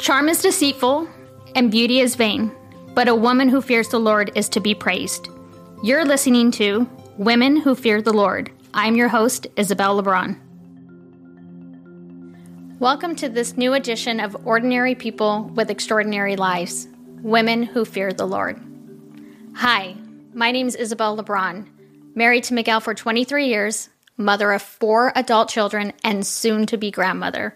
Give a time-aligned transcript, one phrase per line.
[0.00, 1.06] Charm is deceitful
[1.54, 2.50] and beauty is vain,
[2.94, 5.28] but a woman who fears the Lord is to be praised.
[5.82, 6.88] You're listening to
[7.18, 8.50] Women Who Fear the Lord.
[8.72, 10.40] I'm your host, Isabel LeBron.
[12.78, 16.88] Welcome to this new edition of Ordinary People with Extraordinary Lives
[17.20, 18.58] Women Who Fear the Lord.
[19.54, 19.94] Hi,
[20.32, 21.68] my name is Isabel LeBron,
[22.14, 26.90] married to Miguel for 23 years, mother of four adult children, and soon to be
[26.90, 27.54] grandmother.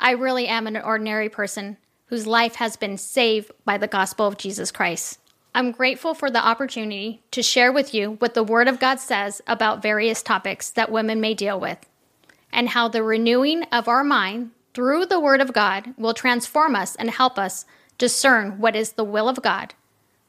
[0.00, 1.76] I really am an ordinary person
[2.06, 5.18] whose life has been saved by the gospel of Jesus Christ.
[5.54, 9.42] I'm grateful for the opportunity to share with you what the Word of God says
[9.46, 11.78] about various topics that women may deal with,
[12.52, 16.94] and how the renewing of our mind through the Word of God will transform us
[16.96, 19.74] and help us discern what is the will of God,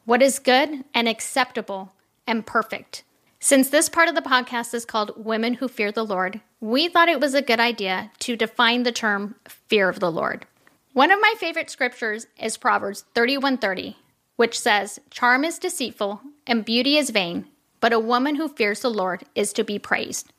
[0.06, 1.94] what is good and acceptable
[2.26, 3.04] and perfect.
[3.40, 7.10] Since this part of the podcast is called Women Who Fear the Lord, we thought
[7.10, 10.46] it was a good idea to define the term fear of the Lord.
[10.94, 13.96] One of my favorite scriptures is Proverbs 31:30,
[14.36, 17.48] which says, "Charm is deceitful and beauty is vain,
[17.80, 20.34] but a woman who fears the Lord is to be praised."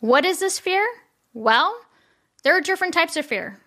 [0.00, 0.86] What is this fear?
[1.32, 1.80] Well,
[2.42, 3.60] there are different types of fear.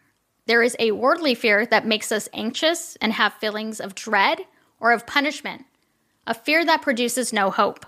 [0.48, 4.46] There is a worldly fear that makes us anxious and have feelings of dread
[4.80, 5.66] or of punishment,
[6.26, 7.86] a fear that produces no hope.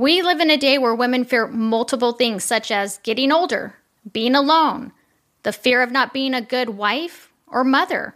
[0.00, 3.74] We live in a day where women fear multiple things, such as getting older,
[4.10, 4.92] being alone,
[5.42, 8.14] the fear of not being a good wife or mother,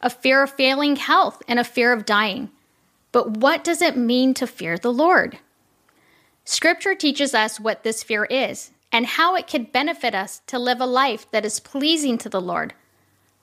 [0.00, 2.52] a fear of failing health, and a fear of dying.
[3.10, 5.40] But what does it mean to fear the Lord?
[6.44, 10.80] Scripture teaches us what this fear is and how it can benefit us to live
[10.80, 12.72] a life that is pleasing to the Lord.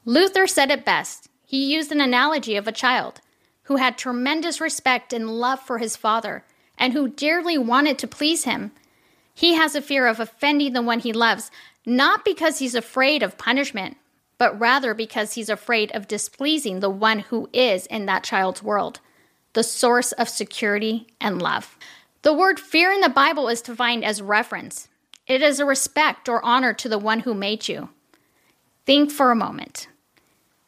[0.05, 1.27] Luther said it best.
[1.45, 3.19] He used an analogy of a child
[3.63, 6.45] who had tremendous respect and love for his father
[6.83, 8.69] and who dearly wanted to please him.
[9.33, 11.49] He has a fear of offending the one he loves,
[11.85, 13.95] not because he's afraid of punishment,
[14.37, 18.99] but rather because he's afraid of displeasing the one who is in that child's world,
[19.53, 21.77] the source of security and love.
[22.21, 24.89] The word fear in the Bible is defined as reverence.
[25.25, 27.91] It is a respect or honor to the one who made you.
[28.85, 29.87] Think for a moment.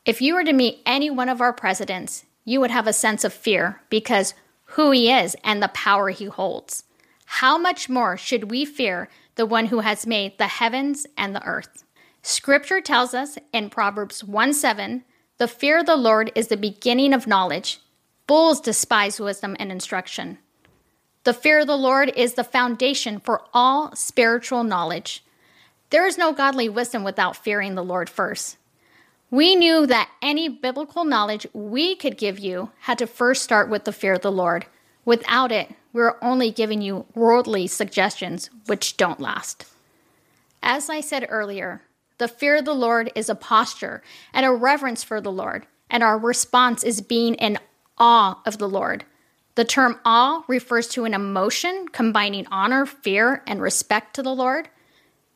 [0.05, 3.25] If you were to meet any one of our presidents, you would have a sense
[3.25, 4.33] of fear because
[4.65, 6.83] who he is and the power he holds.
[7.25, 11.43] How much more should we fear the one who has made the heavens and the
[11.45, 11.83] earth?
[12.21, 15.03] Scripture tells us in Proverbs 1 7,
[15.37, 17.79] the fear of the Lord is the beginning of knowledge.
[18.27, 20.39] Fools despise wisdom and instruction.
[21.25, 25.23] The fear of the Lord is the foundation for all spiritual knowledge.
[25.89, 28.57] There is no godly wisdom without fearing the Lord first.
[29.31, 33.85] We knew that any biblical knowledge we could give you had to first start with
[33.85, 34.65] the fear of the Lord.
[35.03, 39.65] Without it, we're only giving you worldly suggestions which don't last.
[40.61, 41.81] As I said earlier,
[42.17, 44.03] the fear of the Lord is a posture
[44.33, 47.57] and a reverence for the Lord, and our response is being in
[47.97, 49.05] awe of the Lord.
[49.55, 54.69] The term awe refers to an emotion combining honor, fear, and respect to the Lord.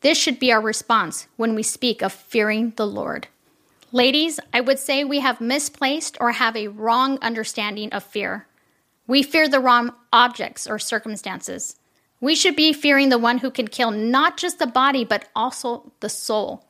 [0.00, 3.28] This should be our response when we speak of fearing the Lord.
[3.92, 8.46] Ladies, I would say we have misplaced or have a wrong understanding of fear.
[9.08, 11.74] We fear the wrong objects or circumstances.
[12.20, 15.90] We should be fearing the one who can kill not just the body, but also
[15.98, 16.64] the soul.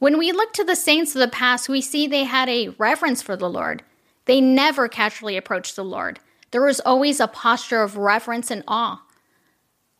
[0.00, 3.22] When we look to the saints of the past, we see they had a reverence
[3.22, 3.84] for the Lord.
[4.24, 6.18] They never casually approached the Lord.
[6.50, 9.02] There was always a posture of reverence and awe.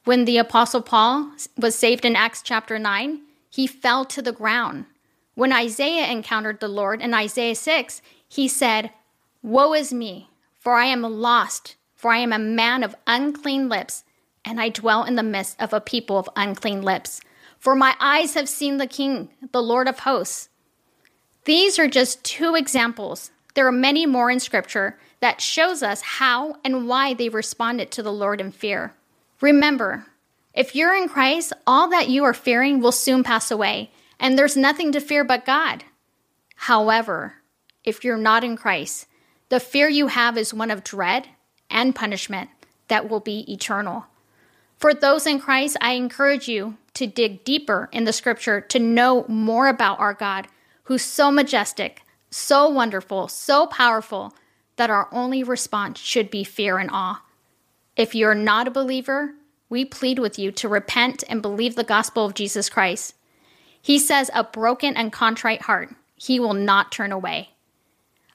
[0.05, 4.87] When the Apostle Paul was saved in Acts chapter 9, he fell to the ground.
[5.35, 8.91] When Isaiah encountered the Lord in Isaiah 6, he said,
[9.43, 10.29] Woe is me,
[10.59, 14.05] for I am lost, for I am a man of unclean lips,
[14.45, 17.21] and I dwell in the midst of a people of unclean lips.
[17.59, 20.49] For my eyes have seen the King, the Lord of hosts.
[21.45, 23.31] These are just two examples.
[23.55, 28.03] There are many more in Scripture that shows us how and why they responded to
[28.03, 28.95] the Lord in fear.
[29.41, 30.07] Remember,
[30.53, 34.57] if you're in Christ, all that you are fearing will soon pass away and there's
[34.57, 35.85] nothing to fear but God.
[36.57, 37.35] However,
[37.85, 39.07] if you're not in Christ,
[39.49, 41.29] the fear you have is one of dread
[41.71, 42.51] and punishment
[42.89, 44.07] that will be eternal.
[44.79, 49.25] For those in Christ, I encourage you to dig deeper in the scripture to know
[49.29, 50.49] more about our God,
[50.85, 54.35] who's so majestic, so wonderful, so powerful
[54.77, 57.23] that our only response should be fear and awe.
[57.97, 59.35] If you're not a believer,
[59.69, 63.15] we plead with you to repent and believe the gospel of Jesus Christ.
[63.83, 67.51] He says, A broken and contrite heart, he will not turn away.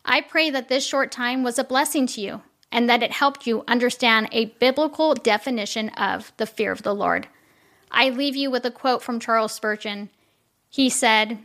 [0.06, 2.42] I pray that this short time was a blessing to you
[2.72, 7.28] and that it helped you understand a biblical definition of the fear of the Lord.
[7.90, 10.10] I leave you with a quote from Charles Spurgeon.
[10.70, 11.40] He said,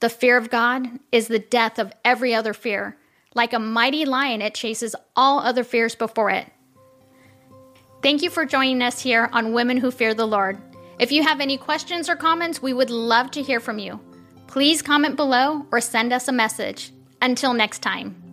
[0.00, 2.98] The fear of God is the death of every other fear.
[3.34, 6.46] Like a mighty lion, it chases all other fears before it.
[8.02, 10.58] Thank you for joining us here on Women Who Fear the Lord.
[10.98, 14.00] If you have any questions or comments, we would love to hear from you.
[14.46, 16.92] Please comment below or send us a message.
[17.20, 18.25] Until next time.